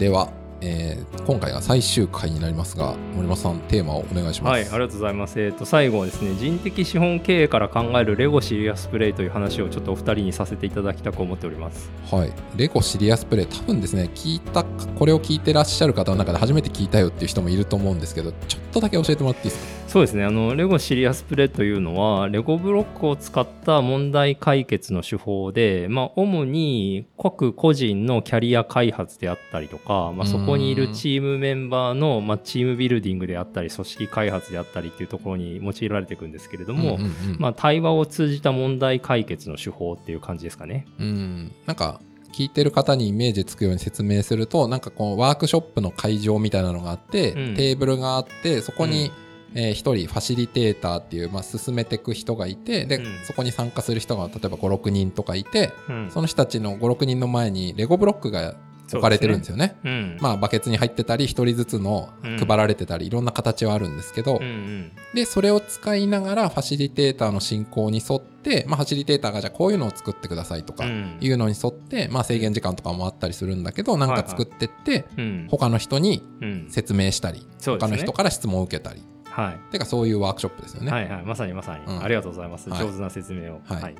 [0.00, 4.52] では、えー今回が最終回になりますが森本さんテーマをお願いします。
[4.52, 5.40] はい、ありがとうございます。
[5.40, 11.90] えっ、と最後はですね、人的資本経営から考えるレゴシリアスプレイという話をちょっとお二人にさせていただきたく思っております。
[12.10, 19.80] はい、レゴシリアスプレイ多分ですね聞いたこれを聞いてらっしゃる方の中で初めて聞いたよっていう人もいると思うんですけどちょっとだけ教えてもらっていいですか？
[19.90, 40.86] そうですね、あのレゴシリアスプレイというのは、レゴブロックを使った問題解決の手法で、まあ、主に各個人のキャリア開発であったりとか、まあ、そこにいるチームメンバーの、まあ、チームビルディングであったり、組織開発であったりっていうところに用いられていくんですけれども、うんうんうんまあ、対話を通じた問題解決の手法っていう感じですかね。
[40.98, 42.00] うんなんか
[42.32, 47.54] 聞いてる方にイメージつくように説明するとなんかこうワークショップの会場みたいなのがあって、うん。
[47.54, 49.12] テーブルがあってそこに、うん。
[49.52, 53.18] えー一人ファシリテーターっていう、まあ、進めていく人がいてで、うん。
[53.24, 56.10] そこに参加する人が例えば56人とかいてうん。
[56.10, 58.54] その人たちの56人の前にレゴブロックが
[58.96, 59.76] 置かれてるんですよね。
[59.84, 60.18] うん。
[60.20, 62.38] まあ、バケツに入ってたり一人ずつのうん。
[62.38, 64.92] 配られてたり、いろんな形はあるんですけど、うんうん。
[65.14, 71.18] でそれを使いながらファシリテーターの進行に沿って、まあ、ファシリテーターがじゃあこういうのを作ってくださいとかうん。
[71.20, 75.46] いうのに沿って、まあ、制限時間とかもあったりするんだけどなんか作ってってうん。
[75.50, 76.66] 他の人にうん。
[76.70, 79.02] 説明したり、他の人から質問を受けたり。
[79.24, 79.72] はい。
[79.72, 80.90] てかそういうワークショップですよね。
[80.90, 81.22] はいはい。
[81.24, 82.02] まさにまさに、うん。
[82.02, 82.80] ありがとうございます、はい。
[82.80, 83.60] 上手な説明を。
[83.64, 83.94] はい。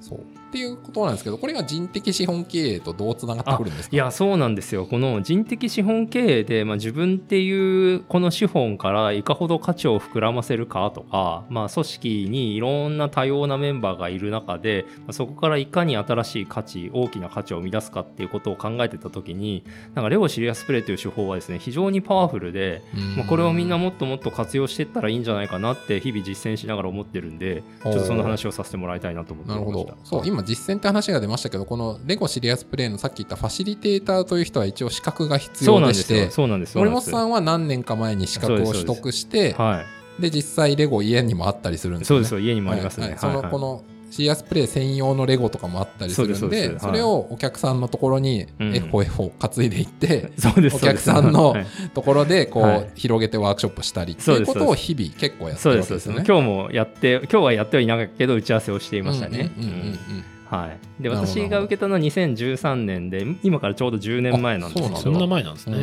[0.00, 0.20] そう
[0.50, 3.94] っていうことなんですけどこれが人的資本経営とどうつながってくるんですか？
[3.94, 4.84] いやそうなんですよ。
[4.84, 19.64] この人的資本経営で、まあ、自分っていうこの資本からいかほど価値を膨らませるかとか、まあ、組織にいろんな多様なメンバーがいる中で、まあそこからいかに新しい価値大きな価値を生み出すかっていうことを考えてた時に
[19.94, 22.82] なんかレオシリアスプレイという手法はですね非常にパワフルで、
[23.16, 29.92] まあ、これをみんなもっともっと活用していったらいいんじゃないかなって日々実践しながら思ってるんでちょっとその話をさせてもらいたいなと思ってました。
[29.94, 29.96] ど。
[30.04, 36.30] そう、今実践って話が出ましたけど、このレゴシリアスプレイのさっき言ったファシリテーターという人は一応資格が必要でして
[36.74, 39.84] 森本さんは何年か前に資格を取得して、は
[40.18, 40.22] い。
[40.22, 42.24] で、実際レゴ家にもあったりするんですよね。
[42.26, 43.20] そうですよ家にもありますね、はいはい。
[43.20, 48.74] その、このシリアスプレイ専用のレゴとかもあったりするんですそれをお客さんのところにうん。
[48.74, 50.30] エホエホ担いでいって、
[50.72, 51.54] お客さんの
[51.94, 52.90] ところでこう、はい。
[52.94, 56.24] 広げてワークショップしたりっていうことを日々結構やってるわけですよね。
[56.26, 59.50] 今日もやって今日はやってはいなかったけど打ち合わせをしていましたね。
[60.50, 60.66] は
[60.98, 65.76] い、で私が受けたのは2013年で今からちょうど10年前なんですけあどそんな前なんですね。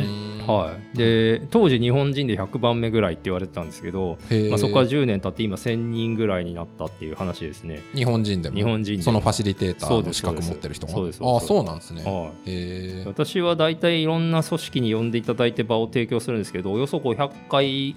[0.46, 4.18] はい、で当時日本人で100番目ぐらいって言われてたんですけど、
[4.50, 7.80] まあ、そこから10年経って今1000人ぐらいになったっていう話ですね。
[7.94, 8.56] 日本人でも？
[8.56, 9.02] 日本人でも。
[9.04, 10.92] そのファシリテーターそうですの資格持ってる人が？
[10.92, 11.48] そうですああそうです。
[11.48, 12.02] そうなんですね。
[12.02, 17.96] はへえ私は大体いろんな組織に呼んでいただいて場を提供するんですけどおよそ500回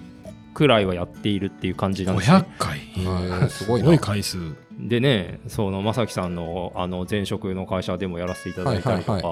[0.54, 2.36] くらいはやっているっていう感じなんですね。
[2.36, 2.78] 500回？
[2.78, 3.48] ー。
[3.48, 3.84] すごいな。
[3.84, 4.38] すごい回数。
[4.88, 9.22] でね、その正樹さんのあの前職の会社でもやらせていただいたりとか、はい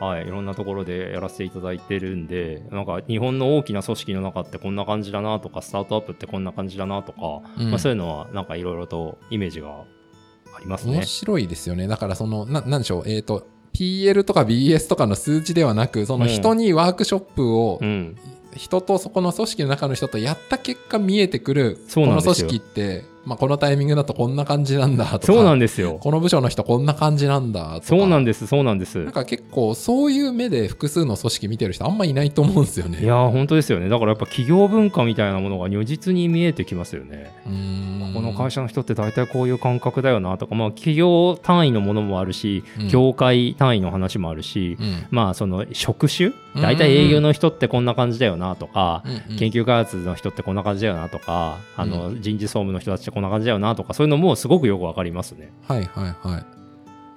[0.00, 0.30] はいい。
[0.30, 7.70] ろんなところでやらせていただいてるんで、なんか日本の大きな組織の中ってこんな感じだなとか、スタートアップってこんな感じだなとか、うん。
[7.70, 10.94] まあ、そういうのはなんかいろいろとイメージがありますね。
[10.94, 11.04] 面。
[11.04, 11.86] 白いですよね。
[11.86, 13.02] だからそのななんでしょう。
[13.06, 18.16] えっ、と PL とか BS とかの数字ではなくその人にワークショップを、うん、
[18.54, 25.98] 人とそこの組織の中の人とやった結果見えてくるこの組織って、まあ、このタイミングだとこんな感じなんだとかそうなんですよ。
[26.00, 29.02] この部署の人こんな感じなんだとかそうなんです、そうなんです。
[29.02, 33.88] なんか結構そういう目で複数の組織見てる人あんまいないと思うんですよねいやー本当ですよね。
[33.88, 37.32] だからやっぱ企業文化みたいなものが如実に見えてきますよね。
[37.46, 37.52] うー
[38.10, 49.02] んこの会社の人って大体こういう感覚だよなとか、まあ、企業単位のものもあるし、うん業界単位の話もあるし、うんまあその職種うん大体営業の人ってこんな感じだよなとか、
[49.38, 55.52] 研究開発の人ってこんな感じだよなとか、あの人事総務の人たちってこんな感じだよなとかそういうのもすごくよくわかりますね。
[55.66, 56.64] はいはいはい。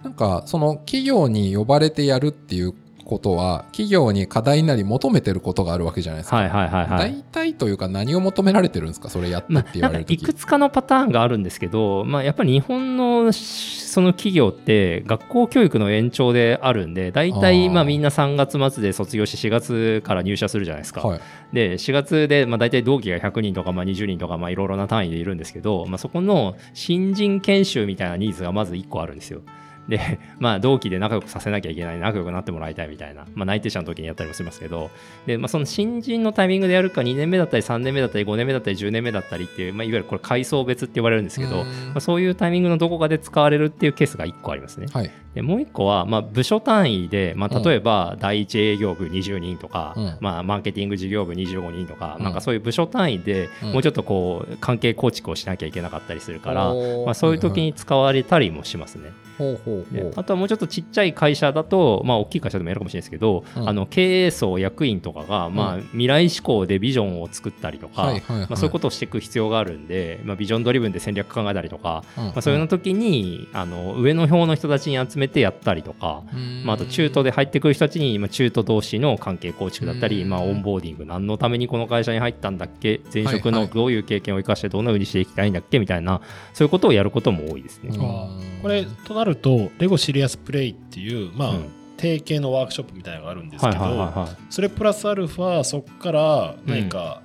[0.03, 2.73] なんか、その企業に呼ばれてやるっていう
[3.07, 6.35] ことは、企業に課題なり求めてることがあるわけじゃないですか。
[6.35, 7.13] はいはいはいはい。
[7.13, 9.09] 大体というか何を求められてるんですか？
[9.09, 10.13] それやってまあ、って言われるとき。
[10.15, 21.01] いくつかのパターンがあるんですけど、まあ、やっぱり日本のしその企業って学校教育の延長であるんで大体まあみんな3月末で卒業して4月から入社するじゃないですか。
[21.01, 21.19] はい。
[21.53, 29.41] で4月でまあ大体同期が100人とかまあ20人とかまあいろいろな単位でいるんですけど、まあ、そこの新人研修みたいなニーズがまず1個あるんですよ。
[29.87, 34.89] で、 まあ、同期で仲良くさせなきゃいけない、仲良くなってもらいたいみたいな、まあ、内定者の時にやったりもしますけど、
[35.25, 44.87] で、まあ、その新人のタイミングでやるか、2年目だったり、3年目だったり、5年目だったり、10年目だったりっていう、まあ、いわゆるこれ、階層別って言われるんですけど、まあ、そういうタイミングのどこかで使われるっていうケースが1個ありますね。
[44.91, 45.11] はい。
[45.37, 59.11] でもう1個は、まあ、部署単位で、まあ、例えば第一営業部20人とか、うんまあ、マーケティング事業部25人とか、うんなんかそういう部署単位でうんもうちょっとこう関係構築をしなきゃいけなかったりするから、おーまあ、そういう時に使われたりもしますね。
[59.37, 60.13] ほうほうほう。
[60.15, 63.69] あとはもうちょっとちっちゃい会社だと、まあ、大きい会社でもやるかもしれないですけど、うん。
[63.69, 72.23] あの経営層、役員とかが、まあ、未来志向でビジョンを作ったりとか、まあ、そういうことをしていく必要があるんで、まあ、ビジョンドリブンで戦略考えたりとか、うん。
[72.25, 76.63] まあ、そういうの時にあの上の表の人たちに集めてやったりとか、うん。
[76.65, 80.29] まあ、あと中途で入ってくる人たちに、まあ、中途同士の関係構築だったり、うん。
[80.29, 86.21] まあ、オンボーディング何のためにこの会社に入ったんだっけ前職のどういう経験を生かしてどんな風にしていきたいんだっけみたいな
[86.53, 87.89] そういうことをやることも多いですね。
[87.93, 88.29] うんあ
[88.61, 91.69] これとなるとレゴシリアスプレイっていうまあ、うん。
[91.97, 97.21] 定型のワークショップみたいなのがあるんですはいけど、はいはいはいそれプラスアルファそこから何か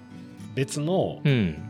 [0.54, 1.68] 別のうん。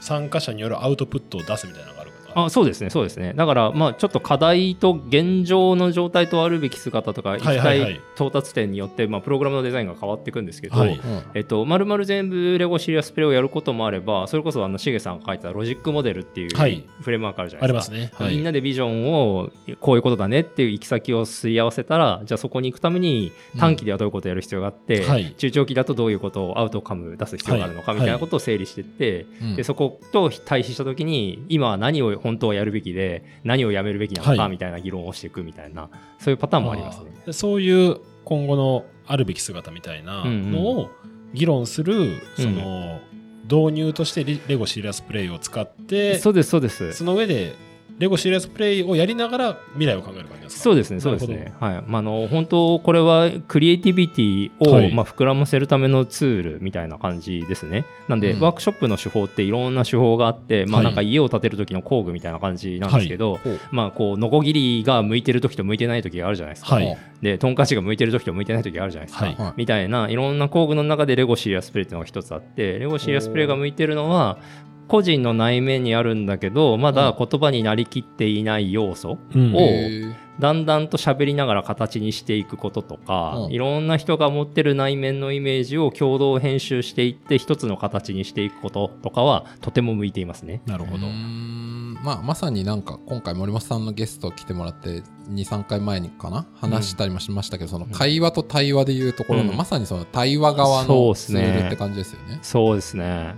[0.00, 1.92] 参加者によるアウトプットを出すみたいな
[2.36, 3.32] あそうですね、そうですね。
[3.34, 7.92] だから、まあ、ちょっと課題と現状の状態とあるべき姿とか、行きたはいはいはい。
[7.94, 10.98] い到達点によって、まあ、プログラムのデザインが変わっていくんですけど、はい。
[10.98, 11.22] うん。
[11.34, 16.84] えっと、まるまる全部レゴシリアスプレイをやることもあれば、それこそ、あの、しげさんが書いたロジックモデルっていうフはい。
[17.06, 17.94] レームワークあるじゃなあいですか。
[17.96, 18.24] りますね。
[18.26, 18.34] はい。
[18.34, 19.50] みんなでビジョンを
[19.80, 25.34] こういうことだねっていう行き先をすり合わせたらじゃあそこに行くために短期ではどういうことをやる必要があって、はい。
[25.38, 29.56] 中長期だとどういうことをアウトカム出す必要があるのかはいみたいなことを整理していって、うん。
[29.56, 34.36] でそこと対比した時に今は何を本当はやるべきで何をやめるべきなのはい。
[34.36, 35.88] かみたいな議論をしていくみたいな
[36.18, 37.10] そういうパターンもありますね。
[37.24, 40.90] でそういう今後のあるべき姿みたいなのを
[41.32, 43.00] 議論する、その
[43.44, 46.92] 導入としてレレゴシリアスプレイを使ってそうですそうです。
[46.92, 47.54] その上で
[47.98, 50.62] レゴシリアスプレイをやりながら未来を考える感じですか？
[50.64, 51.54] そうですね、そうですね。
[51.60, 51.84] はい。
[51.86, 57.86] まあ、あの、本当、これはクリエイティビティを、はいまあ、膨らませるためのツールみたいな感じですね。
[58.08, 66.74] なんで、うんワークショップの手法っていろんな手法があって、まあ、はいなんか家を建てる時の工具みたいな感じなんですけど、ほうまあ、こう、ノコギリが向いてる時と向いてない時があるじゃないですか。
[66.74, 69.24] はいで、トンカチが向いてる時と向いてない時があるじゃないですか。
[69.24, 74.38] はいはいみたいないろんな工具の中でレゴシリアスプレイっていうのが一つあって、レゴシリアスプレイが向いてるのは、
[74.88, 79.54] 個人の内面にあるんだけど、まだ言葉になりきっていない要素うん。
[79.54, 79.58] を
[80.38, 83.52] だんだんと喋りながら形にしていくこととか、うん。
[83.52, 90.62] いろんな人が持ってる内面のイメージを共同編集していって一つの形にしていくこととかはとても向いていますね。
[90.66, 91.06] なるほど。
[91.06, 91.12] うー。
[91.12, 91.98] ん。
[92.04, 96.46] まあ、まさになんか今回森本さんのゲスト来てもらって23回前にかな？
[96.54, 99.56] 話したりもしましたけど、その会話と対話でいうところの、うん。
[99.56, 101.40] まさにその対話側そうのツっすね。
[101.40, 102.38] ールって感じですよね。
[102.42, 103.34] そうですね。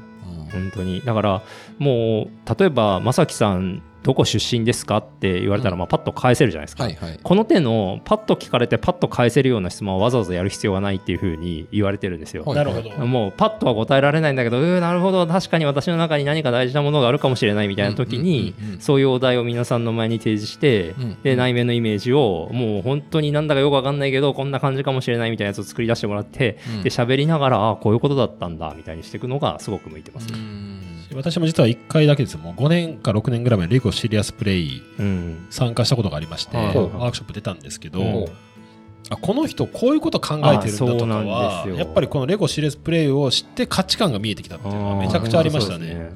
[0.52, 1.00] 本当に。
[1.02, 1.42] だから
[1.78, 6.84] もう例えば正樹さんどこ出身ですかって言われたら、うんまあパッと返せるじゃないですか。
[6.84, 7.20] はいはい。
[7.22, 12.42] この手のパッと聞かれてパッと返せるような質問はわざわざやる必要がないっていうふうに言われてるんですよ。
[12.44, 13.06] はいなるほど。
[13.06, 30.77] もうパッとは答えられないんだけど、うーなるほど、確かに私の中に何か大事なものがあるかもしれないみたいな時にそういうお題を皆さんの前に提示してうん、で、内面のイメージを、もう本当になんだかよくわかんないけど、こんな感じかもしれないみたいなやつを作り出してもらって、うんで、喋りながら、あこういうことだったんだ、みたいにしていくのがすごく向いてますうね。
[31.14, 32.40] ん私も実は1回だけですよ。
[32.40, 35.46] もう5年か6年ぐらい前にレゴシリアスプレイうん。
[35.50, 36.66] 参加したことがありまして、はい。
[36.66, 38.04] ワークショップ出たんですけど、う。
[38.04, 38.26] ん
[39.10, 46.10] あこの人こういうこと考えてるんだとかはやっぱりこのレゴシリアスプレイを知って価値観が見えてきたっていうのはめちゃくちゃありましたね。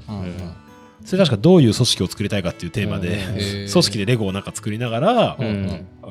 [1.04, 3.70] それ確かどういう組織を作りたいかっていうテーマで、うんへー。
[3.72, 5.36] 組織でレゴをなんか作りながら、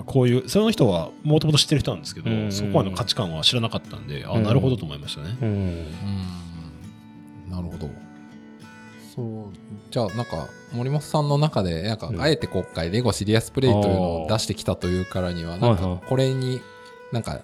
[0.05, 2.51] こういうその人はもともと知ってる人なんですけど、うん。
[2.51, 4.43] そこまでの価値観は知らなかったんで、あうん。
[4.43, 5.37] なるほどと思いましたね。
[5.41, 5.47] うん。
[5.47, 5.85] うん。
[7.51, 7.89] なるほど。
[9.15, 9.25] そう。
[9.89, 12.21] じゃあなんか森本さんの中でなんかうん。
[12.21, 16.61] あえて今回レゴシリアスプレイというのを出してきたというからにはなんかこれに
[17.11, 17.41] なんか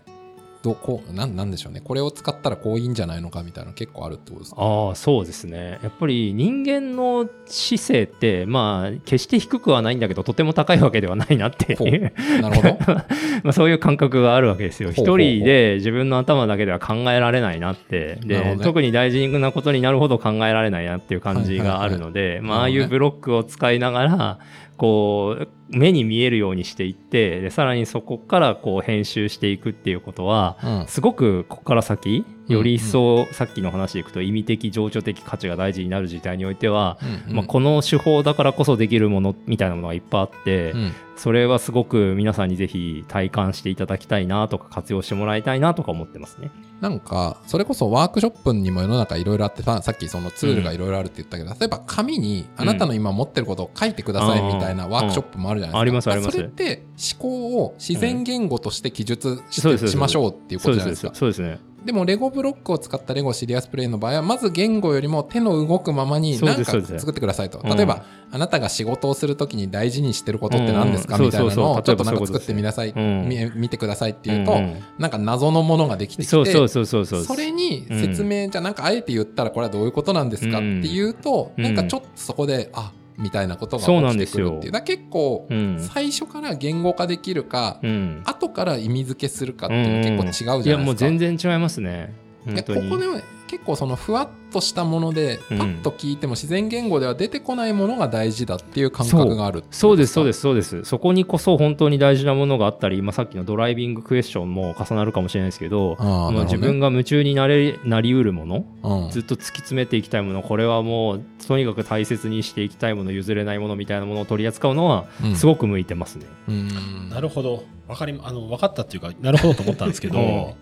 [0.67, 1.79] どこなんなんでしょうね。
[1.81, 4.61] これを使ったらこういいんじゃないのかみたいなの結構あるってことですか？
[4.61, 5.79] ああそうですね。
[5.81, 12.11] やっぱり人間の知性ってまあ決して低くはないんだけどとても高いわけではないなっていう。
[12.41, 12.77] なるほど。
[13.43, 14.91] まあそういう感覚があるわけですよ。
[14.91, 18.19] 一人で自分の頭だけでは考えられないなって。
[18.25, 18.57] で、ね。
[18.61, 24.39] 特に大事なことになるほど考えられないなっていう感じがあるので、まあああいうブロックを使いながら
[24.77, 30.87] こう目に見えるようにしていってでさらにそこからこう編集していくっていうことはうん。
[30.87, 37.35] すごくここから先うんより一層さっきの話でいくと意味的情緒的価値が大事になる時代においては、うん。
[37.35, 46.51] まあ、この手法だからこそできるものみたいなものがいっぱいあって、うんそれはすごく皆さんにぜひ体感していただきたいなとか活用してもらいたいなとか思ってますね。
[46.79, 55.77] なんかそれこそワークショップにも世の中いろいろあってささっきそのツールがいろいろあるって言ったけど、例えば紙にあなたの今持ってることを書いてくださいみたいなワークショップもあるじゃないですか。
[55.77, 56.83] うんありますありますそれって
[57.13, 61.15] 思考を自然言語として記述し,、しましょうっていうことじゃないですすか。
[61.15, 61.59] そうですね。
[61.87, 71.21] でもレゴブロックを使ったレゴシリアスプレイの場合はまず言語よりも手の動くままに何か作ってくださいとうん例えば、あなたが仕事をするときに大事にしてることって何ですか、うん。
[71.23, 74.59] みたいなのをちょっとなんか作ってみなさい、見てくださいっていうと、
[74.97, 77.23] なんか謎のものができてきてそうそうそうそうそう。
[77.23, 81.63] それに説明、じゃあなんかあえて言ったらこれはどういうことなんですかっていうと、うん。
[81.63, 84.71] なんかちょっとそこであみたいなことが起きてくるっていう。
[84.71, 85.79] だ結構、うん。
[85.79, 88.21] 最初から言語化できるか、うん。
[88.25, 90.69] 後から意味付けするかっていうの結構違うじゃないですか。
[90.69, 92.13] いやもう全然違いますね。
[92.45, 92.51] こ
[92.89, 95.61] こでは結構そのふわっとしたものでパうん。
[95.61, 100.83] ッと聞いても自然言語では出てこないものが大事だっていう感覚があるそうですそうでですそうです。
[100.83, 106.43] そこにこそ本当に大事なものがあったり、まあ、さっきのドライビングクエスチョンも重なるかもしれないですけどあどね。
[106.45, 109.09] 自分が夢中になれなりうるものうん。
[109.11, 115.35] ずっと突き詰めていきたいものこれはもうとにかく大切にしていきたいもの譲れないものみたいなものを取り扱うのはうん。
[115.35, 116.25] すごく向いてますね。
[116.47, 117.09] うん。
[117.09, 117.63] なるほど。
[117.87, 120.13] わかり、あの、分かったっていうか、なるほどと思ったんですけうん。
[120.13, 120.55] ど、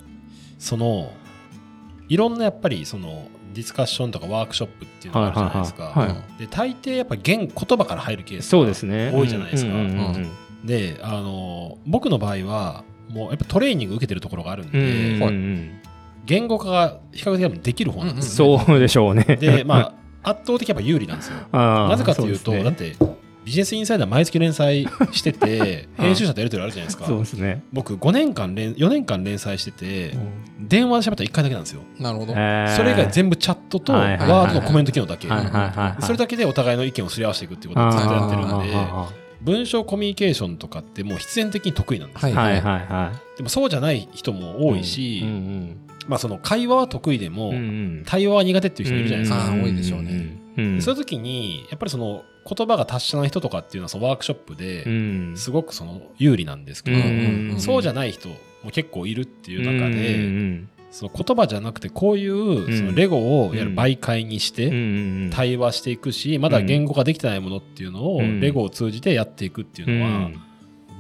[0.60, 1.12] その、
[2.08, 5.84] いろんなやっぱり、その、ディスカッションとかワークショップっていうのがあるじゃないですか。
[5.84, 9.12] はいはいはいはで、大抵やっぱ言言葉から入るケースそうですね。
[9.14, 9.72] 多いじゃないですか。
[10.66, 15.80] で、あの、僕の場合は、もうやっぱトレーニング受けてるところがあるんで、うんうんうん。
[16.26, 19.24] 言語化が比較的できる方なんですよ、そうでしょうね。
[19.40, 19.94] で、まあ、
[20.32, 21.36] 圧倒的やっぱ有利なんですよ。
[21.54, 22.64] なぜかというと、ね。
[22.64, 22.96] だって、
[23.46, 27.06] ビジネスインサイダー毎月連載してて、 編集者とやり取りあるじゃないですか。
[27.06, 27.64] そうですね。
[27.72, 30.18] 僕5年間連4年間連載してて、
[30.60, 32.76] 電話で喋ったら1回だけなんですよ、なるほど、えー。
[32.76, 36.02] それ以外全部チャットとワードのコメント機能だけ、はいはいはいはい。
[36.04, 47.56] それだけでお互いの意見をすり合わせていくっていうことをずっとやってるんで文章コミュニケーションとかってもう必然的に得意なんです、はいーはいはいはでもそうじゃない人も多いし、うんうんまあ、その会話は得意でも、うん。
[47.56, 55.36] うん対話は苦手っていう人いるじゃないですか、多いでしょうねうんうんでそういう時にやっぱりその言葉が達者な人とかっていうのはそのワークショップうでん。
[55.36, 64.70] すごくその有利なんですけど、そうじゃない人も結構いるっていう中で、その言葉じゃなくてこういうそのレゴをいわゆる媒介にして
[65.36, 68.40] 対話していくしまだ言語化できてないものっていうのをうん。
[68.40, 70.00] レゴを通じてやっていくっていううん。
[70.00, 70.32] のは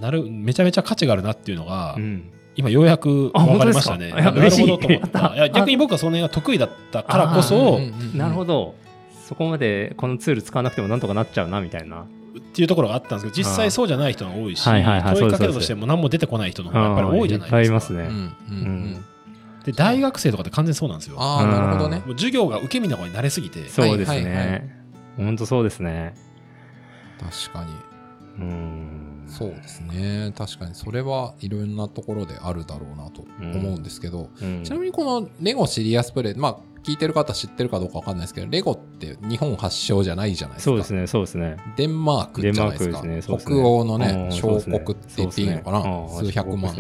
[0.02, 2.32] なるめちゃめちゃ価値があるなっていうのがうん。
[2.58, 3.66] 今ようやくあ分か？
[3.66, 4.12] りましたね。
[4.12, 5.00] なるほどと思っ。
[5.02, 5.30] た。
[5.30, 7.80] たいや逆に僕はその辺が得意だったからこそ
[8.14, 8.85] なるほどど
[9.28, 12.06] そこまでこのツール使わなくてもなんとかなっちゃうなみたいな。
[12.38, 17.62] っていうところがあったんですけど実際そうじゃない人が多いしはいはいはい問いかけるとしても何も出てこない人の方がやっぱり多いじゃないですか。
[17.62, 18.00] いいますね。
[18.02, 19.06] うんうんうん。
[19.64, 21.16] で大学生とかって完全にそうなんですよ。
[21.18, 22.04] ああなるほどね。
[22.06, 23.68] もう授業が受け身の方に慣れすぎて。
[23.70, 24.86] そうですはいはいはね
[25.18, 26.14] 本当そうですね。
[27.20, 27.72] 確かに。
[28.40, 29.26] うん。
[29.28, 30.34] そうですね。
[30.38, 34.64] 確かにそれはいろんなところであるだろうなと思うんですけど、うん。
[34.64, 40.72] ちなみにこのレゴシリアスプレイまあ聞いてる方知ってるかどうかわかんないですけどレゴって日本発祥じゃないじゃないですか。
[40.72, 41.58] そうですねそうですね。
[41.78, 42.86] デンマークじゃないですか。
[42.86, 44.28] デンマークですね北欧のうね。
[44.28, 46.76] ん小国って言っていいのかな、数百万、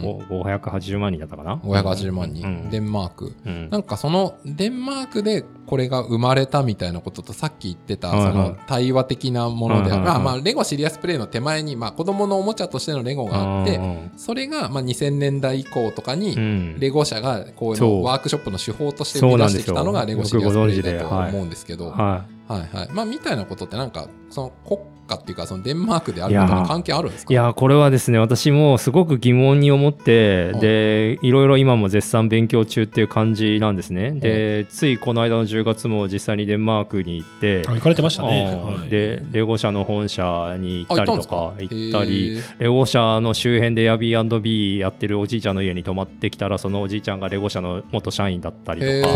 [0.00, 2.70] 580万人だったかな？580万人、うん。
[2.70, 3.32] デンマーク。
[3.44, 3.70] うん。
[3.70, 10.06] なんかそのデンマークでこれが生まれたみたいなこととさっき言ってたその対話的なものである、はいはいはい。
[10.06, 13.80] まあまあレゴシリアスプレイの手前にまあ子供のおもちゃとしてのレゴがあって
[14.16, 16.78] それがまあ2000年代以降とかうにん。
[16.78, 22.88] レゴ社がこうワークショップの手法として生み出してきたのがレゴシリアスプレイだと思うんですけど、ははいはい。
[22.92, 27.32] まあみたいなことってなんかその国家っていうかそのデンマークであることに関係あるんですか？
[27.32, 30.60] いやこれはですね私もすごく疑問に思ってうん。
[30.60, 34.12] でいろいろ今も絶賛勉強中っていう感じなんですね。
[34.12, 38.56] でついこの間の10月も実際にデンマークに行ってあ行かれてましたね。
[38.88, 49.14] でレゴ社の本社に行ったりとかあ行ったりレゴ社の周辺で Airbnb やってるおじいちゃんの家に泊まってきたらそのおじいちゃんがレゴ社の元社員だったりとか。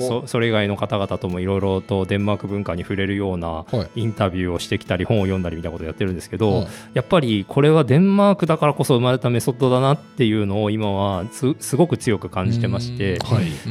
[0.00, 4.00] そそれ以外の方々ともいろいろとデンマーク文化に触れるようなはい。
[4.00, 6.66] インタビューをしてきたり本を読んだりみたいなことをやってるんですけど、うん。
[6.94, 13.18] やっぱりこれはデンマークだからこそ生まれたメソッドだなっていうのを今はすすごく強く感じてまして。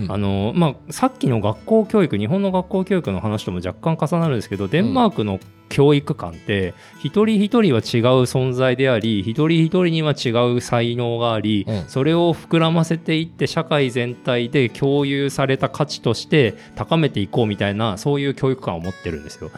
[0.07, 11.83] あのまあ、さっきの学校教育日本の学校教育の話とも若干重なるんですけどデンマークの教育観って一人一人は違う存在であり一人一人には違う才能があり、うん。
[11.87, 19.51] それを膨らませていって社会全体で共有された価値として高めていこうみたいなそういう教育観を持ってるんですよ。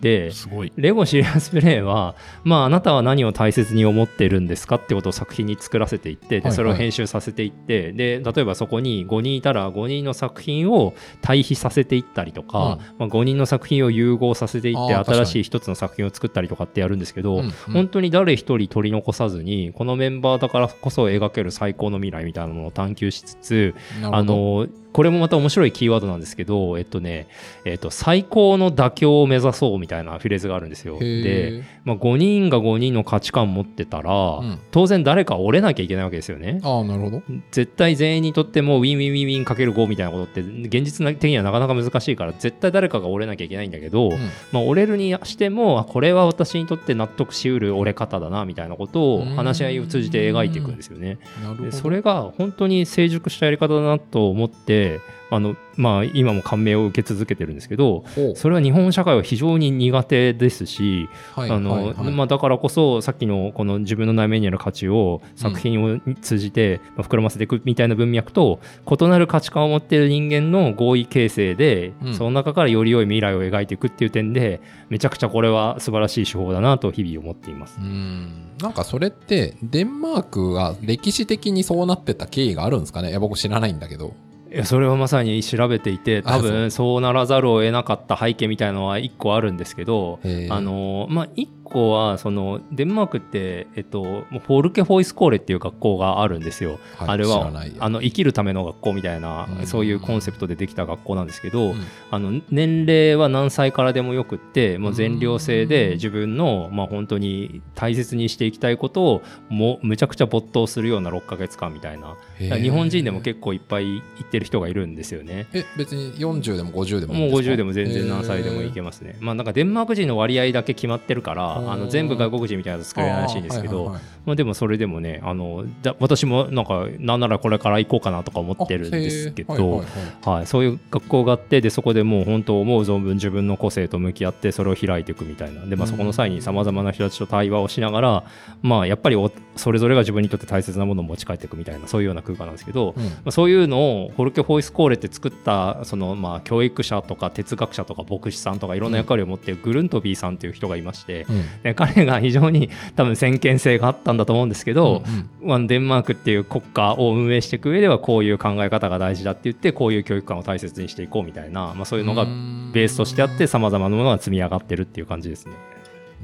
[0.00, 0.72] ですごい。
[0.76, 2.14] レゴシリアスプレイは、
[2.44, 6.50] まあ、あなたは何を大切に思ってるんですかってことを作品に作らせていって、はいはい。
[6.50, 17.50] でそれを編集させていって、で、例えばそこに5人いたら5人の作品を対比させていったりとか、まあ、5人の作品を融合させていって、新しい一つの作品を作ったりとかってやるんですけど、うんうん。
[17.72, 24.66] 本当に誰一人取り残さずに、このメンバーだからこそ描ける最高の未来みたいなものを探求しつつ、あの
[24.96, 27.28] これもまた面白いキーワードなんですけど、えっとね、
[27.66, 30.96] えっと、最高の妥協を目指そうみたいなフレーズがあるんですよ。
[30.96, 36.60] へで、ーまあ、5人が5人の価値観を持ってたら、うん当然誰か折れなきゃいけないわけですよね。
[36.62, 44.18] ああなるほど絶対全員にとってもウィンウィンウィンウィンかける5みたいなことって現実的にはなかなか難しいから絶対誰かが折れなきゃいけないんだけど、うん
[44.52, 51.18] まあ、折れるにしてもあこれは私にとって納得しうる折れ方だなみたいなことを話し合いを通じて描いていくんですよね。
[51.42, 58.04] なるほどでそれが本当に成熟したやり方だなと思っててあの、まあ、今も感銘を受け続けてるんですけど
[58.36, 72.14] それは日本社会は非常に苦手ですし、だからこそさっきのこの自分の内面にある価値を作品を通じてまあ膨らませていくみたいな文脈と異なる価値観を持っている人間の合意形成で、うん。
[72.14, 77.78] その中からより良い未来を描いていくっていう点でめちゃくちゃこれは素晴らしい手法だなと日々思っています。
[77.80, 77.82] う。
[77.82, 78.52] ん。
[78.62, 83.10] なんかそれってデンマークが歴史的にそうなってた経緯があるんですかね？
[83.10, 84.14] いや僕知らないんだけど
[84.56, 90.18] いやそれはまさに調べていて多あ分そうならざるを得なかった背景みたいなのは一個あるんですけど
[90.50, 96.78] あのまあ一個はそのデンマークって、えっと、もうフォルケホイスコーレっていう学校があるんですよ。
[96.96, 99.66] はいあれはあの生きるための学校みたいな、うん。
[99.66, 101.84] そういうコンセプトでできた学校なんですけど、うん。
[102.10, 112.16] あの年齢は何歳からでもよくってもう全寮制で自分の、まあ、本当に大切にしていきたいことをもうむちゃくちゃ没頭するような6ヶ月間みたいな。
[112.38, 115.46] 日本人でも結構いっぱい行ってる人がいるんですよね。
[115.52, 119.16] え別に40でも50でももうんですか？50でも全然何歳でもいけまますね。
[119.20, 129.84] まあなんかデンマーク人の割合だけ決まってるからあの全部外国人みたいなの作れないらしいんですけど、まあでもそれでもねあのだ私もなんかなんならこれから行こうかなとか思ってるんですけど
[130.22, 135.64] はいそういう学校があってでそこでもう本当思う存分自分の個性と向き合ってそれを開いていくみたいな。
[135.66, 138.24] で、まあ、そこの際にさまざまな人たちと対話をしながら、
[138.62, 143.04] まあ、やっぱりおそれぞれが自分にとって大切なものを持ち帰っていくみたいなそういうような空間なんですけど、うん。
[143.04, 162.56] まあ、そういうのをホルケ・ホイスコーレって作ったその、まあ、教育者とか哲学者とか牧師さんとかいろんな役割を持っているグルントビーさんっていう人がいまして、うんで彼が非常に多分先見性があったんだと思うんですけど、うんまあデンマークっていう国家を運営していく上ではこういう考え方が大事だって言ってこういう教育観を大切にしていこうみたいな、まあ、そういうのがうん。
[162.72, 165.54] ベースとしてあってさまざまなものが積み上がってるっていう感じですね。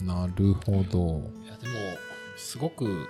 [0.05, 0.79] なるほど。
[0.79, 1.75] いやでも
[2.37, 3.09] すごく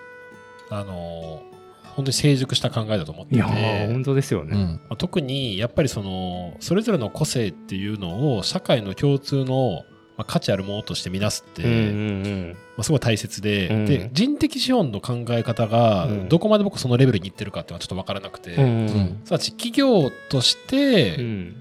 [0.70, 1.42] あの
[1.82, 3.36] 本当に成熟した考えだと思ってて。
[3.36, 4.56] いやー本当ですよね。
[4.56, 4.66] うん。
[4.74, 9.82] まあ特にやっぱりそのそれぞれの個性っていうのを社会の共通の
[10.16, 13.86] まあ価値あるものとして見なすって、うんうんまあ、すごい大切で,、うん。
[13.86, 16.28] で人的資本の考え方がうん。
[16.28, 18.88] どこまで僕そのレベルにいってるかっていうのはちょっと分からなくて、うんうんうん。
[18.88, 18.94] す
[19.30, 21.56] なわち企業として、うん。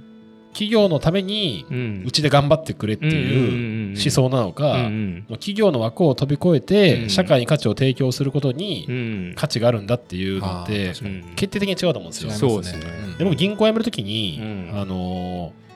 [0.54, 2.04] 企業のためにうん。
[2.06, 5.16] うちで頑張ってくれっていう思想なのか、うんうん。
[5.30, 7.10] もう企業の枠を飛び越えて、うん。
[7.10, 9.34] 社会に価値を提供することにうん。
[9.38, 10.90] 価値があるんだっていうのっあて
[11.38, 12.62] 決定的に違うと思うんですよ。
[12.62, 12.84] ですね。
[13.06, 14.80] うんで僕銀行辞めるときに、うん。
[14.82, 15.71] あのー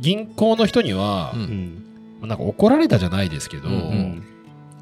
[0.00, 1.44] 銀行の人にはう、うん。
[2.24, 4.22] んなんか怒られたじゃないですけど、うんうん。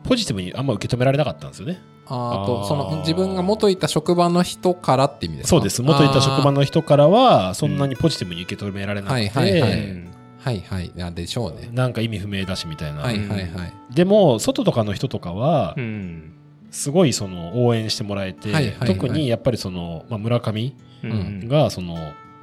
[0.05, 1.81] ポジティブにあんま受け止められなかったんですよね。
[2.07, 5.83] ああとその自分が元いた職場の人からって意味ですかそうです。
[5.83, 9.75] 元いた職場のの人からは、そんなにポジティブに受け止められなくて、はいはいはうい。
[9.75, 10.09] ん
[10.41, 10.87] はいはい。
[10.87, 11.69] いやでしょうね。
[11.73, 13.01] なんか意味不明だしみたいな。
[13.01, 13.95] はいはいはい。
[13.95, 16.33] でも、外とかの人とかはう、ん。
[16.71, 18.89] すごいその応援してもらえて、はいはいはい。
[18.89, 21.49] 特にやっぱりその、まあ、村上うん。
[21.49, 21.97] がその、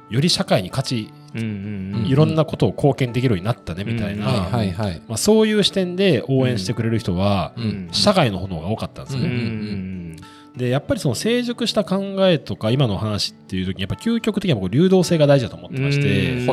[0.08, 7.88] より社会に価値、いろんなことを貢献できるようになったねみたいな、そういう視点で応援してくれる人は、うん。
[7.92, 9.26] 社会の方が多かったんですね。
[9.26, 10.16] ん
[10.56, 16.46] で、やっぱりその成熟した考えとか、今の話っていう時に、やっぱ究極的には僕、流動性が大事だと思ってまして、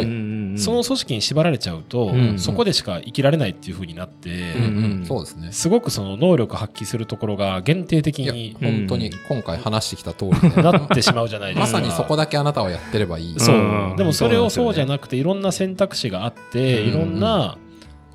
[0.58, 2.39] その組織に縛られちゃうと、うん。
[2.39, 5.06] そこでしか生きられないっていう風になって、うんうん。
[5.06, 5.52] そうですね。
[5.52, 10.62] すごくその能力発揮するところが限定的に本当に今回話してきた通りで。
[10.63, 11.62] なってしまうじゃないでか。
[11.62, 13.39] ますさにそこだけあなたはやってればいい。
[13.39, 17.58] そう、うんでもそれをそうじゃなくていろんな選択肢があって、うんいろんな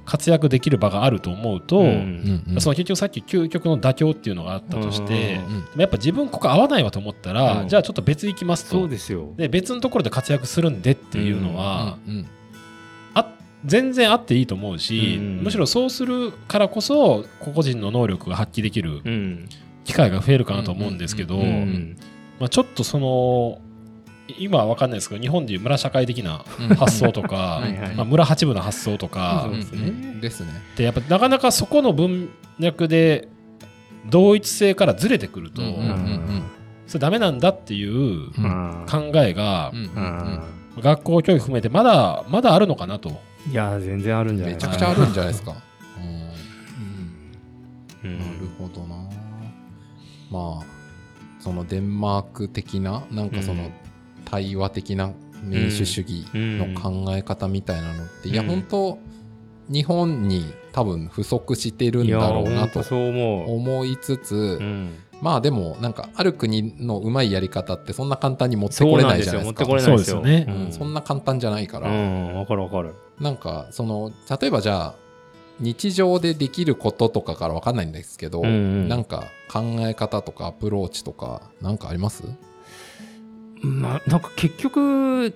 [0.08, 1.86] 活躍できる場があると思うと、うん。
[1.86, 2.60] うんうん。
[2.62, 7.68] その結局さっき究極の妥協っていうのがあったとして、うんうんでもやっぱ自分ここ合わないわと思ったら、うん。
[7.68, 8.70] じゃあちょっと別行きますと。
[8.70, 9.34] そうですよ。
[9.36, 12.26] で別のところで活躍するんでっていうのは、うんうん
[13.14, 13.34] あ
[13.66, 19.48] 全然あっていいと思うし、うんむしろそうするからこそ個々人の能力が発揮できるうん。
[19.84, 21.96] 機会が増えるかなと思うんですけど、うんうん。
[22.40, 23.60] まあ、ちょっとその
[24.36, 26.68] 今は分かんないですけど日本でいう村社会的なうん。
[26.76, 27.62] 発想とか
[27.96, 29.42] まあ、村八部の発想とか。
[29.46, 29.88] そうですね。
[29.88, 30.20] うん。
[30.20, 30.52] ですね。
[30.76, 33.28] でやっぱなかなかそこの文脈で
[34.10, 35.62] 同一性からずれてくると、
[36.86, 37.96] それダメなんだっていうう
[38.40, 38.86] ん。
[38.88, 39.72] 考えが
[40.80, 43.20] 学校教育含めてまだまだあるのかなと。
[43.50, 45.52] いや全然あるんじゃないめちゃくちゃあるんじゃないですか。
[45.52, 45.54] う
[48.06, 48.14] うん。
[48.14, 48.18] ん。
[48.18, 48.96] なるほどな。
[50.30, 50.66] まあ
[51.40, 53.72] そのデンマーク的ななんかそのうん
[54.30, 55.12] 対話的な
[55.42, 58.98] 民主主義の考え方みたいなのっていやうん本当
[59.68, 63.54] 日本に多分不足してるんだろうなと思う。
[63.54, 64.94] 思いつつうん。
[65.20, 69.64] まあでもなんかある国のうまいやり方ってそんな簡単に持ってそうこれないじゃないですか。
[69.64, 70.16] 持ってこれないですよ。
[70.18, 70.66] そうですよね。
[70.66, 70.72] うん。
[70.72, 72.94] そんな簡単じゃないから、うん、わかるわかる。
[73.20, 74.94] なんかその例えばじゃあ
[75.60, 78.88] 日常でできることとかから分かんないんですけど、うんうん。
[78.88, 82.22] なんか考え方とかアプローチとかなんかあります？
[83.62, 85.34] まあなんか結局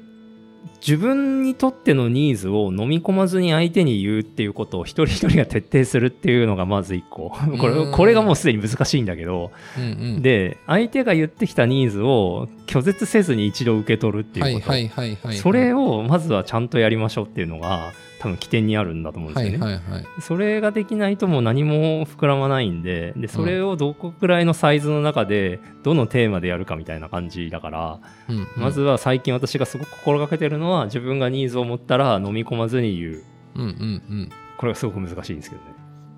[0.86, 7.30] 自分にとってのニーズを飲み込まずに相手に言うっていうことを一人一人が徹底するっていうのがまず一個。
[7.58, 9.86] これこれがもうすでに難しいんだけど、うんう
[10.18, 19.58] ん、で相手が言ってきたニーズを拒絶せずに一度受け取るっていうこと、それをまずはちゃんとやりましょうっていうのが多分起点にあるんだと思うんですよね。
[19.58, 33.24] はいはいはい、それができないともう何も膨らまないんででそれをどこくらいのサイズの中でどのテーマでやるかみたいな感じだから、うんうん、まずは最近私がすごく心がけてるのは自分がニーズを持ったら飲み込まずに言う
[33.56, 35.68] うんうんうんこれがすごく難しいんですけどね。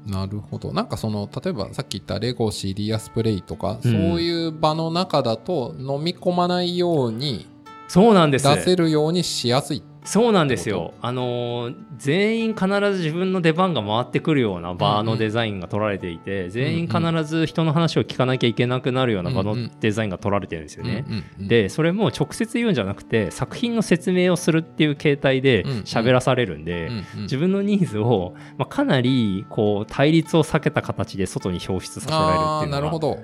[0.06, 0.74] なるほど。
[0.74, 7.46] なんかその、例えばさっき言ったレゴシリアスプレイとか、うんそういう場の中だと飲み込まないように
[7.88, 9.82] そうなんです出せるようにしやすい。
[10.04, 10.92] そうなんですよ。
[11.00, 21.04] あのー全員必ず自分の出番が回ってくるような場のデザインが取られていて、全員必ず人の話を聞かなきゃいけなくなるような場のうんうんデザインが取られてるんですよね。
[21.06, 33.18] うんうんうん、でそれも直接言うんじゃなくて作品の説明をするっていう形態でうんうん喋らされるんで、うんうん自分のニーズを、まあ、かなりこう対立を避けた形で外に表出させられるっていうのがなるほど。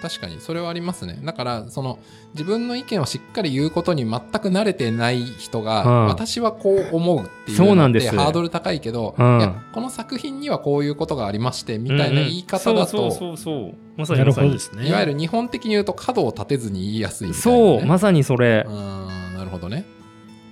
[0.00, 1.18] 確かにそれはありますね。
[1.22, 1.98] だからその
[2.32, 14.88] 自分の意見をしっかり言うことに全く慣れてない人が、うん私はこう思うっていうそうなんですてハードル高いけど、うんいやこの作品にはこういうことがありましてみたいな言い方だと、うんうんそうそうそうそうまさになるまさにほどですね。
[14.88, 17.78] いわゆる日本的に言うと角を立てずに言いやすいみたいな、ね。
[17.78, 19.84] そうまさにそれうーんなるほどね。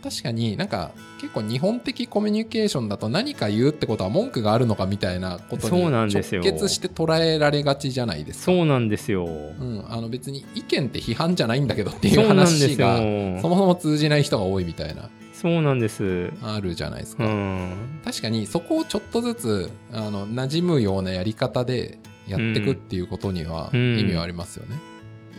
[0.03, 8.45] 確かになんか結構日本的コミュニケーションだと何か言うってことは文句があるのかみたいなことに直結して捉えられがちじゃないですか。
[8.53, 9.25] そうなんですよ。
[9.27, 13.41] うん、あの別に意見って批判じゃないんだけどっていそう話がよ。
[13.41, 16.33] そもそも通じない人が多いみたいなそうなんです。
[16.43, 18.01] あるじゃないですうか、ん。
[18.05, 23.99] 確かにそこをちょっとずつあの馴染むようなやり方でやっていくっていうことにはうん。
[23.99, 24.77] 意味はありますよね、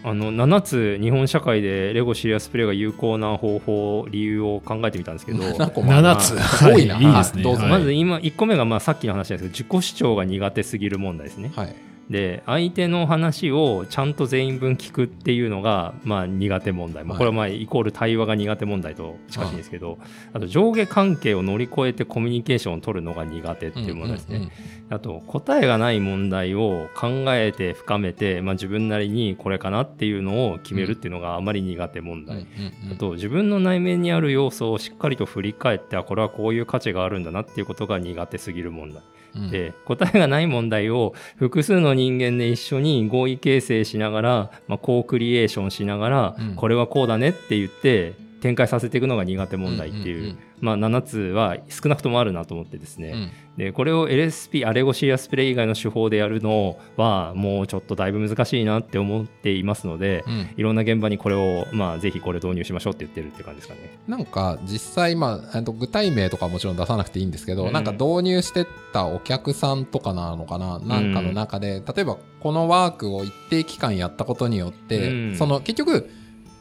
[0.04, 5.40] あの7つ日本社会でレゴシリアスプレイが有効な方法理由を考えてみたんですけど。
[5.58, 6.38] 7個もある7つ。
[6.38, 6.96] はい多いな。
[6.96, 7.06] はい。
[7.06, 7.44] いいですね。
[7.44, 7.64] どうぞ。
[7.64, 11.52] はいまず今1個目がまあさっきの話なんですけど自己主張が苦手すぎる問題ですね。
[11.56, 11.76] はい
[12.10, 20.00] で相手の話をちゃんと全員分聞くっていうのがまあ苦手問題、まあ、はいこれはまあイコール対話が苦手問題と近しいんですけど、
[20.34, 24.38] あと上下関係を乗り越えてコミュニケーションを取るのが苦手っていうものですね。
[24.38, 24.52] うんうんうん
[24.92, 32.38] あと答えがない問題を考えて深めて、まあ、自分なりにこれかなっていうのを決めるっていうのがあまり苦手問題。
[32.38, 39.04] うんうんうんあと自分の内面にある要素をしっかりと振り返ってあこれはこういう価値があるんだなっていうことが苦手すぎる問題。
[39.36, 39.52] うん。
[39.52, 46.56] で答えがない問題を複数の人間で一緒に合意形成しながら、まあ、コークリエーションしながら、うん。
[46.56, 53.32] これはこうだねって言って展開させていくのが苦手問題っていう,、まあ、7つは少なくともあるなと思ってですね、うん。
[53.58, 60.50] でこれを LSP アレゴシリアスプレイ以外の手法でやるのはもうちょっとだいぶ難しいなって思っていますので、うん。
[60.58, 63.98] いろんな現場にこれを、まあ、ぜひこれ導入しましょうって言ってるって感じですかね。
[64.08, 67.74] なんか実際、まあ、具体名とかはもちろん出さなくていいんですけど、うん。
[67.74, 75.36] なんか導入してったお客さんとかなのかな、なんかの中で例えばこのワークを一定期間やったことによって、うん。
[75.36, 76.10] その結局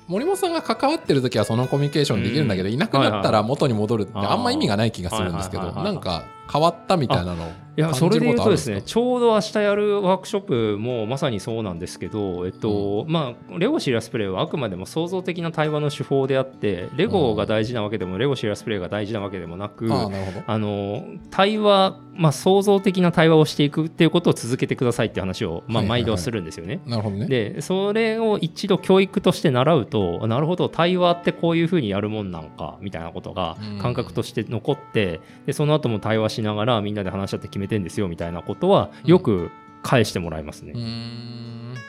[0.09, 2.75] 森本さんが関わってる時はそのコミュニケーションできるんだけど、うん。
[2.75, 26.03] いなくなったら元に戻るってあんま意味がない気がするんですけど、なんか変わったみたいなのいやそれで言うとですねちょうど明日やるワークショップもまさにそうなんですけど、えっとまあ、レゴシリアスプレイはあくまでも創造的な対話の手法であってレゴが大事なわけでも、レゴシリアスプレイが大事なわけでもなくあの対話、まあ、創造的な対話をしていくっていうことを続けてくださいっていう話を、まあ、はいはいはい。
[26.03, 26.81] 毎度するんですよね。
[26.85, 27.27] なるほどね。
[27.27, 33.79] でそれを一度教育として習うとなるほど対話ってこういうふうにやるもんなんかみたいなことがうん。
[33.79, 39.51] 感覚として残ってでその後も対話しながらみんなで話し合って決めてんですよみたいなことはよく
[39.83, 40.73] 返してもらいますね。
[40.75, 41.81] うーんな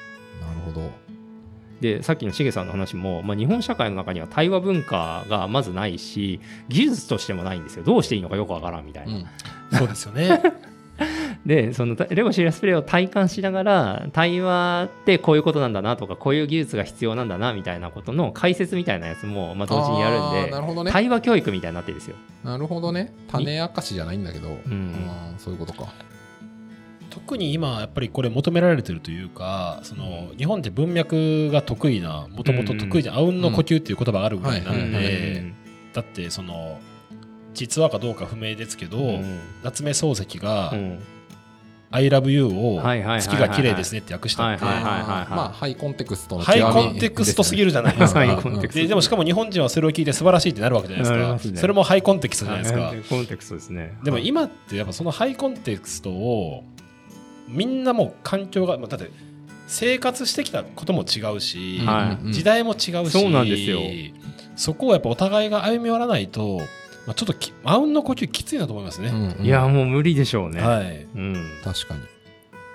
[0.54, 0.92] るほど。
[1.82, 9.14] でさっきのしげさんの話も、まあ、日本社会の中には対話文化がまずないし技術としてもないんですよどうしていいのかよくわからんみたいな。
[9.14, 9.26] うん
[9.78, 10.42] そうですよね。
[11.46, 20.92] でそのたレゴシリアスプレイを体感しながら対話ってこういうことなんだなとかこういう技術が必要なんだなみたいなことの解説みたいなやつも、まあ、同時にやるんでなるほどね。
[20.92, 22.18] 対話教育みたいになってるんですよ。
[22.44, 23.14] なるほどね。
[23.30, 24.52] 種明かしじゃないんだけど、ん。
[24.52, 24.94] うん
[25.38, 25.88] そういうことか。
[27.10, 35.54] 特に今やっぱりこれ求められてるというかその日本って文脈が得意なもともと得意なあうんの呼吸っていう言葉があるぐらいなんで
[35.92, 36.80] だってその
[37.56, 39.40] 実話かどうか不明ですけど、うん。
[39.64, 41.00] 夏目漱石がうん
[41.92, 48.20] 「I love you」をはいはいはいはい「月が綺麗ですね」って訳したってはいはいはいあーまあ、ハイコンテクストのハイコンテクストすぎるじゃないですか。
[48.74, 51.52] ででもしかも日本人はそれを聞いて素晴らしいってなるわけじゃないですか。
[51.52, 51.60] ね。
[51.60, 52.80] それもハイコンテクストじゃないですか。
[52.82, 52.94] は。
[53.10, 53.98] コンテクストですね。
[54.04, 56.64] でも今ってやっぱそのハイコンテクストを
[57.48, 59.10] みんなもう環境が、まあだって
[59.68, 62.34] 生活してきたことも違うし、はい。
[62.34, 63.80] 時代も違うしそうなんですよ。
[64.56, 66.62] そこをやっぱお互いが歩み寄らないと、
[67.10, 69.10] まあ、ちょっときあうんの呼吸きついなと思いますね。
[69.10, 69.44] うんうん。
[69.44, 71.44] いやもう無理でしょうね、はい、うん。
[71.64, 72.02] 確かに。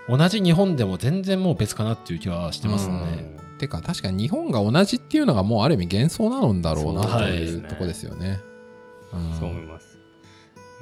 [0.09, 3.37] 同じ日本でも全然もう別かなっていう気はしてますね。
[3.61, 8.41] てか確かに日本が同じっていうのがもうある意味幻想なんだろうなというとこですよね。
[9.13, 9.39] うん。
[9.39, 9.99] そう思います、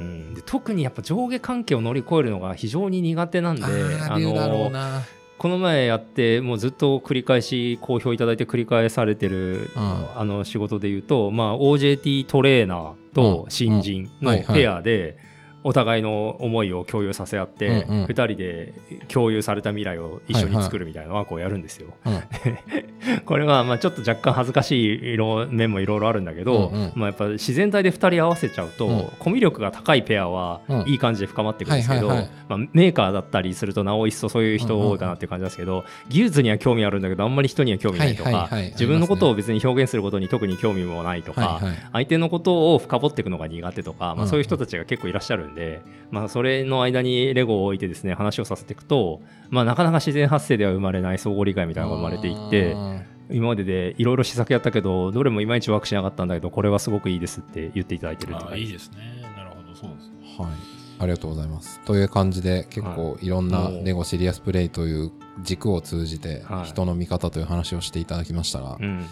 [0.00, 5.02] うん、で特にやっぱ上下関係を乗り越えるのが非常に苦手なんであーあるだろうな。
[5.38, 10.06] この前やってもうずっと繰り返し好評いただいて繰り返されてる、うん。
[10.14, 15.16] あの仕事で言うと、まあ、OJT トレーナーと新人のペアで
[15.64, 18.04] お互いの思いを共有させ合って、うんうん。
[18.06, 18.74] 2人で
[19.08, 21.92] 共有された未来を一緒に作るみたいなワークをやるんですよ。
[22.04, 22.22] うん。
[23.24, 26.92] これはまあちょっと若干恥ずかしい色面もいろいろあるんだけど、うんうん。
[26.94, 29.04] まあ、やっぱ自然体で2人合わせちゃうと、うん。
[29.18, 30.88] コミュ力が高いペアはうん。
[30.88, 32.30] いい感じで深まっていくんですけど、はいはいはい。
[32.48, 38.70] まあ、メーカーだったりするとなお一層そういう人多いかなっていう感じなんですけど、技術には興味あるんだけどあんまり人には興味ないとか、はいはいはい。
[38.72, 41.76] 自分のことを別に表現することに特に興味もないとか、はいはい。
[41.92, 59.22] 相手のことを深掘っていくのが苦手とか、まあ、うんそういう人たちが結構いらっしゃるんで、まあ、それの間にレゴを置いてですね話をさせていくと、まあ、なかなか自然発生では生まれない相互理解みたいなのが生まれていってうん今まででいろいろ試作やったけどどれもいまいちワークしなかったんだけどこれはすごくいいですって言っていただいてるっていいですね。
[59.34, 60.36] なるほど、そうですね。
[60.38, 60.50] はい。
[60.98, 61.80] ありがとうございます。
[61.80, 65.12] という感じで結構いろんなはいレゴシリアスプレイという
[65.42, 69.06] 軸を通じてはい人の見方という話をしていただきましたが、うん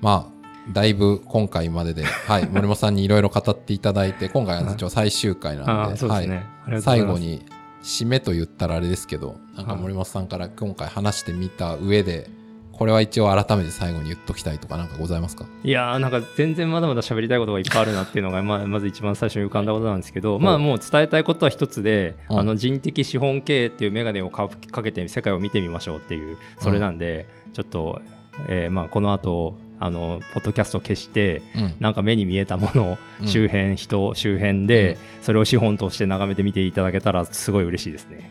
[0.00, 7.44] まあ、だいぶ今回までで、 はい、森本さんにいろいろ語っていただいて、今回は一応最終回あなんで、最後に
[7.82, 12.30] 締めと言ったらあれですけど、なんか森本さんから今回話してみた上で、
[12.72, 15.44] これは一応改めて最後に言っときたいとかなんかございますか？
[15.62, 22.38] いやーなんか全然まだまだ喋りたいことがいっぱいあるなっていうのが まあまず一番最初に浮かんだことなんですけどまあもう伝えたいことは一つでうん。
[22.40, 28.00] あの人的資本経営っていう眼鏡をかかけて世界を見てみましょうっていうそれなんでちょっと
[28.48, 31.74] えーまあこの後あのポッドキャストを消してうん。
[31.78, 38.30] なんか目に見えたものうん周辺人周辺でそれを資本として眺めてみていただけたらすごい嬉しいですね。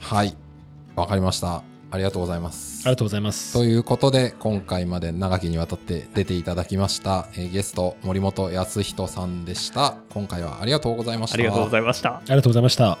[0.00, 0.34] はい。
[0.96, 1.62] わかりました。
[1.90, 2.86] ありがとうございます。
[2.86, 3.52] ありがとうございます。
[3.52, 9.96] ということで、今回まで長きにわたって出ていただきました、えーゲスト、森本康人さんでした。
[10.14, 11.34] 今回はありがとうございました。
[11.34, 12.16] ありがとうございました。
[12.16, 12.98] ありがとうございました。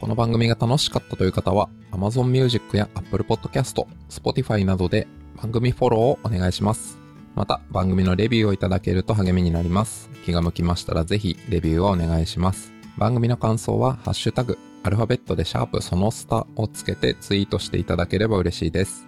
[0.00, 6.98] この番組が楽しかったという方は、Amazon Music や Apple Podcast、Spotify などで番組フォローをお願いします。
[7.34, 10.10] また、番組のレビューをいただけると励みになります。
[10.24, 12.72] 気が向きましたらぜひ、レビューをお願いします。
[12.98, 19.06] 番組の感想は、ハッシュタグ、アルファベットでシャープそのスタをつけてツイートしていただければ嬉しいです。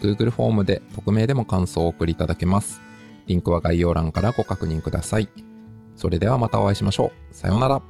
[0.00, 2.80] Google フォームで匿名でも感想を送りいただけます。
[3.26, 5.28] リンクは概要欄からご確認ください。
[5.96, 7.34] それではまたお会いしましょう。
[7.34, 7.82] さようなら。